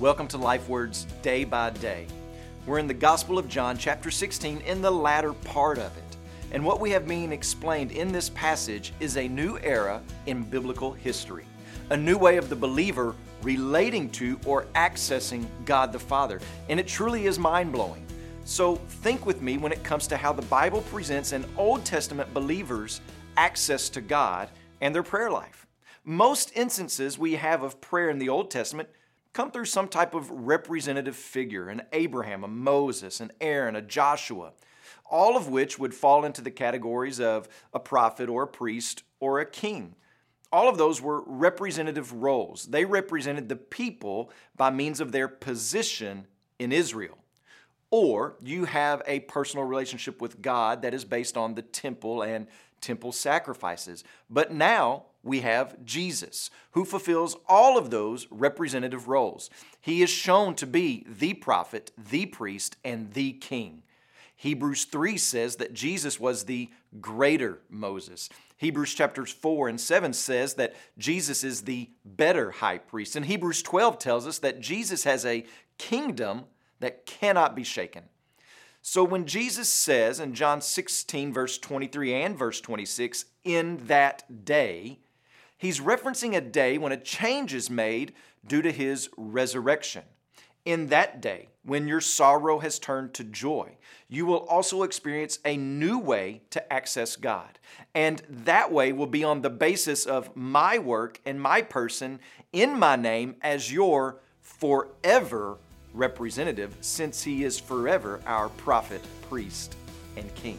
[0.00, 2.06] Welcome to Life Words Day by Day.
[2.64, 6.16] We're in the Gospel of John, chapter 16, in the latter part of it.
[6.52, 10.94] And what we have being explained in this passage is a new era in biblical
[10.94, 11.44] history,
[11.90, 16.40] a new way of the believer relating to or accessing God the Father.
[16.70, 18.06] And it truly is mind blowing.
[18.46, 22.32] So think with me when it comes to how the Bible presents an Old Testament
[22.32, 23.02] believer's
[23.36, 24.48] access to God
[24.80, 25.66] and their prayer life.
[26.06, 28.88] Most instances we have of prayer in the Old Testament
[29.32, 34.52] come through some type of representative figure an Abraham, a Moses, an Aaron, a Joshua,
[35.10, 39.40] all of which would fall into the categories of a prophet or a priest or
[39.40, 39.94] a king.
[40.52, 42.66] All of those were representative roles.
[42.66, 46.26] They represented the people by means of their position
[46.58, 47.18] in Israel.
[47.90, 52.46] Or you have a personal relationship with God that is based on the temple and
[52.80, 54.04] temple sacrifices.
[54.28, 59.50] But now we have Jesus, who fulfills all of those representative roles.
[59.80, 63.82] He is shown to be the prophet, the priest, and the king.
[64.36, 68.30] Hebrews 3 says that Jesus was the greater Moses.
[68.56, 73.16] Hebrews chapters 4 and 7 says that Jesus is the better high priest.
[73.16, 75.44] And Hebrews 12 tells us that Jesus has a
[75.76, 76.44] kingdom
[76.80, 78.04] that cannot be shaken.
[78.82, 85.00] So when Jesus says in John 16, verse 23 and verse 26, in that day,
[85.58, 88.14] he's referencing a day when a change is made
[88.46, 90.02] due to his resurrection.
[90.64, 93.76] In that day, when your sorrow has turned to joy,
[94.08, 97.58] you will also experience a new way to access God.
[97.94, 102.20] And that way will be on the basis of my work and my person
[102.52, 105.58] in my name as your forever
[105.94, 109.76] representative, since he is forever our prophet, priest,
[110.16, 110.58] and king.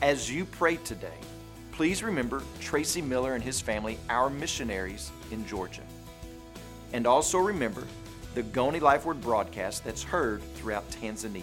[0.00, 1.18] As you pray today,
[1.72, 5.82] please remember Tracy Miller and his family, our missionaries in Georgia.
[6.92, 7.86] And also remember
[8.34, 11.42] the Ngoni Life Word broadcast that's heard throughout Tanzania.